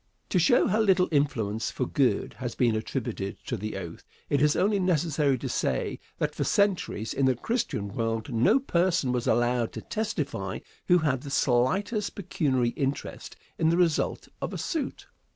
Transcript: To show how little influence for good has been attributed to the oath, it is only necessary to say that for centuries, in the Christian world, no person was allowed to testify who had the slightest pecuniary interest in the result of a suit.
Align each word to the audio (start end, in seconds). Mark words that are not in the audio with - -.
To 0.29 0.39
show 0.39 0.65
how 0.65 0.79
little 0.81 1.07
influence 1.11 1.69
for 1.69 1.85
good 1.85 2.33
has 2.39 2.55
been 2.55 2.75
attributed 2.75 3.37
to 3.45 3.55
the 3.55 3.77
oath, 3.77 4.03
it 4.31 4.41
is 4.41 4.55
only 4.55 4.79
necessary 4.79 5.37
to 5.37 5.47
say 5.47 5.99
that 6.17 6.33
for 6.33 6.43
centuries, 6.43 7.13
in 7.13 7.27
the 7.27 7.35
Christian 7.35 7.87
world, 7.89 8.33
no 8.33 8.57
person 8.57 9.11
was 9.11 9.27
allowed 9.27 9.73
to 9.73 9.81
testify 9.81 10.61
who 10.87 10.97
had 10.97 11.21
the 11.21 11.29
slightest 11.29 12.15
pecuniary 12.15 12.69
interest 12.69 13.35
in 13.59 13.69
the 13.69 13.77
result 13.77 14.27
of 14.41 14.53
a 14.53 14.57
suit. 14.57 15.05